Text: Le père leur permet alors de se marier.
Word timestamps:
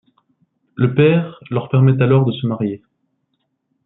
Le 0.73 0.95
père 0.95 1.37
leur 1.51 1.69
permet 1.69 2.01
alors 2.01 2.25
de 2.25 2.31
se 2.31 2.47
marier. 2.47 2.81